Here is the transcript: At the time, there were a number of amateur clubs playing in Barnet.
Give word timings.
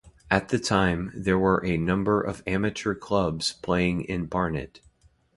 At 0.31 0.49
the 0.49 0.57
time, 0.57 1.11
there 1.15 1.37
were 1.37 1.63
a 1.63 1.77
number 1.77 2.21
of 2.23 2.41
amateur 2.47 2.95
clubs 2.95 3.53
playing 3.61 4.01
in 4.05 4.25
Barnet. 4.25 4.81